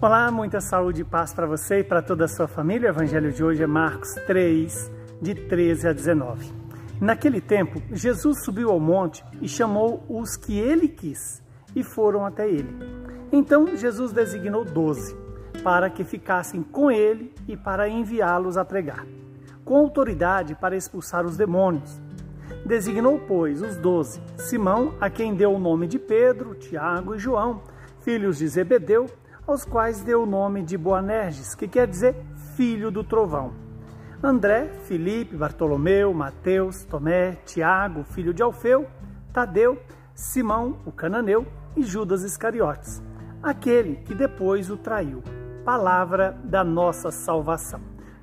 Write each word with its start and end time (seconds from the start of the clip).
Olá, 0.00 0.30
muita 0.30 0.60
saúde 0.60 1.00
e 1.00 1.04
paz 1.04 1.34
para 1.34 1.44
você 1.44 1.80
e 1.80 1.84
para 1.84 2.00
toda 2.00 2.26
a 2.26 2.28
sua 2.28 2.46
família. 2.46 2.88
O 2.88 2.92
evangelho 2.92 3.32
de 3.32 3.42
hoje 3.42 3.64
é 3.64 3.66
Marcos 3.66 4.14
3, 4.28 4.92
de 5.20 5.34
13 5.34 5.88
a 5.88 5.92
19. 5.92 6.52
Naquele 7.00 7.40
tempo, 7.40 7.82
Jesus 7.90 8.44
subiu 8.44 8.70
ao 8.70 8.78
monte 8.78 9.24
e 9.42 9.48
chamou 9.48 10.04
os 10.08 10.36
que 10.36 10.56
ele 10.56 10.86
quis 10.86 11.42
e 11.74 11.82
foram 11.82 12.24
até 12.24 12.48
ele. 12.48 12.78
Então 13.32 13.76
Jesus 13.76 14.12
designou 14.12 14.64
doze 14.64 15.16
para 15.64 15.90
que 15.90 16.04
ficassem 16.04 16.62
com 16.62 16.92
ele 16.92 17.34
e 17.48 17.56
para 17.56 17.88
enviá-los 17.88 18.56
a 18.56 18.64
pregar, 18.64 19.04
com 19.64 19.78
autoridade 19.78 20.54
para 20.54 20.76
expulsar 20.76 21.26
os 21.26 21.36
demônios. 21.36 22.00
Designou, 22.64 23.18
pois, 23.26 23.60
os 23.62 23.76
doze: 23.76 24.22
Simão, 24.36 24.94
a 25.00 25.10
quem 25.10 25.34
deu 25.34 25.52
o 25.52 25.58
nome 25.58 25.88
de 25.88 25.98
Pedro, 25.98 26.54
Tiago 26.54 27.16
e 27.16 27.18
João, 27.18 27.62
filhos 28.00 28.38
de 28.38 28.46
Zebedeu 28.46 29.06
aos 29.48 29.64
quais 29.64 30.02
deu 30.02 30.24
o 30.24 30.26
nome 30.26 30.62
de 30.62 30.76
Boanerges, 30.76 31.54
que 31.54 31.66
quer 31.66 31.88
dizer 31.88 32.14
filho 32.54 32.90
do 32.90 33.02
trovão. 33.02 33.54
André, 34.22 34.70
Filipe, 34.84 35.36
Bartolomeu, 35.36 36.12
Mateus, 36.12 36.84
Tomé, 36.84 37.32
Tiago, 37.46 38.04
filho 38.04 38.34
de 38.34 38.42
Alfeu, 38.42 38.86
Tadeu, 39.32 39.80
Simão, 40.14 40.80
o 40.84 40.92
cananeu 40.92 41.46
e 41.74 41.82
Judas 41.82 42.24
Iscariotes, 42.24 43.02
aquele 43.42 43.96
que 43.96 44.14
depois 44.14 44.68
o 44.68 44.76
traiu. 44.76 45.22
Palavra 45.64 46.38
da 46.44 46.62
nossa 46.62 47.10
salvação. 47.10 47.80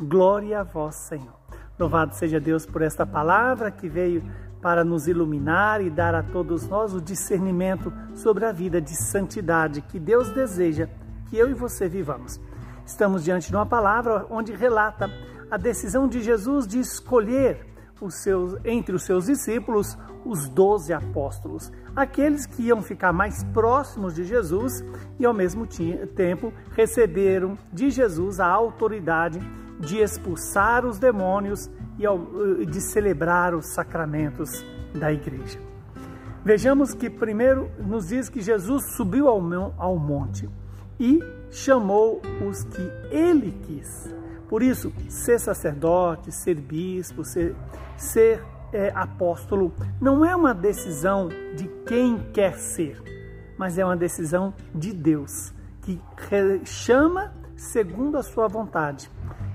Glória 0.00 0.60
a 0.60 0.62
vós, 0.62 0.94
Senhor. 0.94 1.34
Louvado 1.76 2.14
seja 2.14 2.38
Deus 2.38 2.64
por 2.64 2.82
esta 2.82 3.04
palavra 3.04 3.72
que 3.72 3.88
veio 3.88 4.22
para 4.62 4.84
nos 4.84 5.08
iluminar 5.08 5.80
e 5.80 5.90
dar 5.90 6.14
a 6.14 6.22
todos 6.22 6.68
nós 6.68 6.94
o 6.94 7.00
discernimento 7.00 7.92
sobre 8.14 8.44
a 8.44 8.52
vida 8.52 8.80
de 8.80 8.94
santidade 8.94 9.82
que 9.82 9.98
Deus 9.98 10.30
deseja 10.30 10.88
que 11.28 11.36
eu 11.36 11.48
e 11.50 11.54
você 11.54 11.88
vivamos. 11.88 12.40
Estamos 12.86 13.22
diante 13.22 13.48
de 13.48 13.56
uma 13.56 13.66
palavra 13.66 14.26
onde 14.30 14.52
relata 14.52 15.10
a 15.50 15.56
decisão 15.56 16.08
de 16.08 16.22
Jesus 16.22 16.66
de 16.66 16.78
escolher 16.78 17.66
os 18.00 18.14
seus, 18.14 18.56
entre 18.64 18.94
os 18.94 19.02
seus 19.02 19.26
discípulos 19.26 19.98
os 20.24 20.48
doze 20.48 20.92
apóstolos, 20.92 21.72
aqueles 21.96 22.46
que 22.46 22.62
iam 22.62 22.82
ficar 22.82 23.12
mais 23.12 23.42
próximos 23.44 24.14
de 24.14 24.24
Jesus 24.24 24.84
e 25.18 25.24
ao 25.24 25.32
mesmo 25.32 25.66
tempo 26.14 26.52
receberam 26.72 27.56
de 27.72 27.90
Jesus 27.90 28.40
a 28.40 28.46
autoridade 28.46 29.40
de 29.80 29.98
expulsar 29.98 30.84
os 30.84 30.98
demônios 30.98 31.70
e 31.98 32.66
de 32.66 32.80
celebrar 32.80 33.54
os 33.54 33.72
sacramentos 33.74 34.64
da 34.94 35.12
igreja. 35.12 35.58
Vejamos 36.44 36.94
que 36.94 37.10
primeiro 37.10 37.70
nos 37.78 38.08
diz 38.08 38.28
que 38.28 38.40
Jesus 38.40 38.96
subiu 38.96 39.28
ao 39.28 39.96
monte 39.96 40.48
e 40.98 41.20
chamou 41.50 42.20
os 42.46 42.64
que 42.64 42.90
ele 43.10 43.52
quis. 43.66 44.14
Por 44.48 44.62
isso, 44.62 44.92
ser 45.08 45.38
sacerdote, 45.38 46.32
ser 46.32 46.54
bispo, 46.54 47.24
ser, 47.24 47.54
ser 47.96 48.42
é, 48.72 48.90
apóstolo 48.94 49.72
não 50.00 50.24
é 50.24 50.34
uma 50.34 50.54
decisão 50.54 51.28
de 51.54 51.68
quem 51.86 52.18
quer 52.32 52.54
ser, 52.54 53.02
mas 53.56 53.78
é 53.78 53.84
uma 53.84 53.96
decisão 53.96 54.54
de 54.74 54.92
Deus, 54.92 55.52
que 55.82 56.00
chama 56.64 57.32
segundo 57.56 58.16
a 58.16 58.22
sua 58.22 58.48
vontade. 58.48 59.10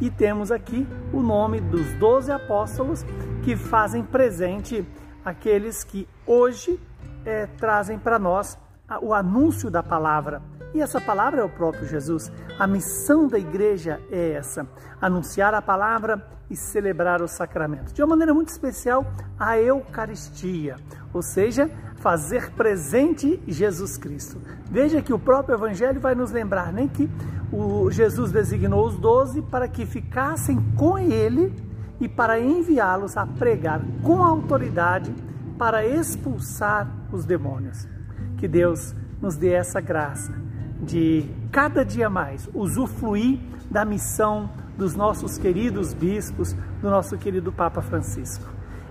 E 0.00 0.10
temos 0.10 0.52
aqui 0.52 0.86
o 1.12 1.20
nome 1.20 1.60
dos 1.60 1.92
doze 1.94 2.30
apóstolos 2.30 3.04
que 3.42 3.56
fazem 3.56 4.04
presente 4.04 4.86
aqueles 5.24 5.82
que 5.82 6.08
hoje 6.24 6.80
é, 7.24 7.46
trazem 7.46 7.98
para 7.98 8.18
nós 8.18 8.56
o 9.02 9.12
anúncio 9.12 9.70
da 9.70 9.82
palavra 9.82 10.40
e 10.74 10.80
essa 10.80 11.00
palavra 11.00 11.40
é 11.40 11.44
o 11.44 11.48
próprio 11.48 11.86
Jesus. 11.86 12.30
A 12.58 12.66
missão 12.66 13.26
da 13.26 13.38
igreja 13.38 14.00
é 14.10 14.32
essa: 14.32 14.66
anunciar 15.00 15.54
a 15.54 15.62
palavra 15.62 16.22
e 16.50 16.56
celebrar 16.56 17.22
os 17.22 17.30
sacramentos. 17.30 17.92
De 17.92 18.02
uma 18.02 18.08
maneira 18.08 18.32
muito 18.32 18.48
especial, 18.48 19.06
a 19.38 19.58
Eucaristia, 19.58 20.76
ou 21.12 21.22
seja, 21.22 21.70
fazer 21.96 22.50
presente 22.52 23.42
Jesus 23.46 23.98
Cristo. 23.98 24.38
Veja 24.70 25.02
que 25.02 25.12
o 25.12 25.18
próprio 25.18 25.56
Evangelho 25.56 26.00
vai 26.00 26.14
nos 26.14 26.30
lembrar 26.30 26.72
nem 26.72 26.88
que 26.88 27.08
o 27.52 27.90
Jesus 27.90 28.30
designou 28.30 28.86
os 28.86 28.96
doze 28.96 29.42
para 29.42 29.68
que 29.68 29.86
ficassem 29.86 30.58
com 30.76 30.98
ele 30.98 31.54
e 32.00 32.08
para 32.08 32.38
enviá-los 32.38 33.16
a 33.16 33.26
pregar 33.26 33.80
com 34.02 34.22
autoridade 34.22 35.14
para 35.58 35.84
expulsar 35.84 36.88
os 37.10 37.24
demônios. 37.24 37.88
Que 38.36 38.46
Deus 38.46 38.94
nos 39.20 39.36
dê 39.36 39.52
essa 39.52 39.80
graça 39.80 40.32
de 40.80 41.28
cada 41.50 41.84
dia 41.84 42.08
mais 42.08 42.48
usufruir 42.54 43.40
da 43.70 43.84
missão 43.84 44.50
dos 44.76 44.94
nossos 44.94 45.36
queridos 45.36 45.92
bispos, 45.92 46.54
do 46.80 46.88
nosso 46.88 47.18
querido 47.18 47.52
Papa 47.52 47.82
Francisco 47.82 48.46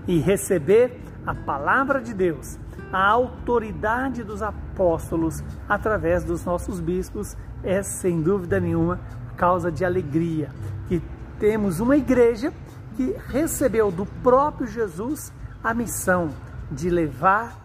e 0.06 0.18
receber 0.18 1.00
a 1.26 1.34
palavra 1.34 2.00
de 2.00 2.14
Deus, 2.14 2.58
a 2.90 3.06
autoridade 3.06 4.24
dos 4.24 4.42
apóstolos 4.42 5.44
através 5.68 6.24
dos 6.24 6.44
nossos 6.44 6.80
bispos 6.80 7.36
é 7.62 7.82
sem 7.82 8.22
dúvida 8.22 8.58
nenhuma 8.58 8.98
causa 9.36 9.70
de 9.70 9.84
alegria 9.84 10.50
que 10.88 11.02
temos 11.38 11.80
uma 11.80 11.96
igreja 11.96 12.52
que 12.96 13.14
recebeu 13.28 13.90
do 13.90 14.06
próprio 14.06 14.66
Jesus 14.66 15.32
a 15.62 15.74
missão 15.74 16.30
de 16.70 16.88
levar 16.88 17.56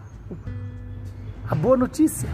a 1.48 1.54
boa 1.54 1.76
notícia. 1.76 2.28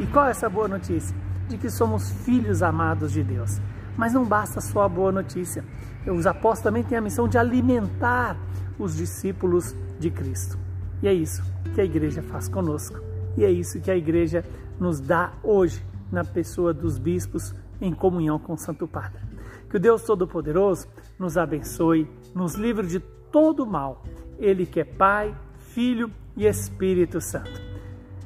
E 0.00 0.06
qual 0.06 0.26
é 0.26 0.30
essa 0.30 0.48
boa 0.48 0.66
notícia? 0.66 1.21
De 1.48 1.58
que 1.58 1.70
somos 1.70 2.10
filhos 2.10 2.62
amados 2.62 3.12
de 3.12 3.22
Deus. 3.22 3.60
Mas 3.96 4.12
não 4.12 4.24
basta 4.24 4.60
só 4.60 4.82
a 4.82 4.88
boa 4.88 5.12
notícia. 5.12 5.64
Os 6.06 6.26
apóstolos 6.26 6.60
também 6.60 6.82
têm 6.82 6.98
a 6.98 7.00
missão 7.00 7.28
de 7.28 7.38
alimentar 7.38 8.36
os 8.78 8.96
discípulos 8.96 9.74
de 9.98 10.10
Cristo. 10.10 10.58
E 11.02 11.08
é 11.08 11.12
isso 11.12 11.42
que 11.74 11.80
a 11.80 11.84
igreja 11.84 12.22
faz 12.22 12.48
conosco. 12.48 12.98
E 13.36 13.44
é 13.44 13.50
isso 13.50 13.80
que 13.80 13.90
a 13.90 13.96
igreja 13.96 14.44
nos 14.78 15.00
dá 15.00 15.32
hoje 15.42 15.84
na 16.10 16.24
pessoa 16.24 16.74
dos 16.74 16.98
bispos 16.98 17.54
em 17.80 17.92
comunhão 17.92 18.38
com 18.38 18.54
o 18.54 18.58
Santo 18.58 18.86
Padre. 18.86 19.22
Que 19.68 19.76
o 19.76 19.80
Deus 19.80 20.02
Todo-Poderoso 20.02 20.86
nos 21.18 21.38
abençoe, 21.38 22.08
nos 22.34 22.54
livre 22.54 22.86
de 22.86 23.00
todo 23.00 23.66
mal. 23.66 24.02
Ele 24.38 24.66
que 24.66 24.80
é 24.80 24.84
Pai, 24.84 25.34
Filho 25.58 26.10
e 26.36 26.46
Espírito 26.46 27.20
Santo. 27.20 27.60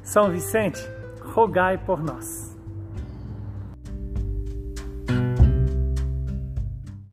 São 0.03 0.29
Vicente, 0.29 0.81
rogai 1.21 1.77
por 1.77 2.03
nós. 2.03 2.56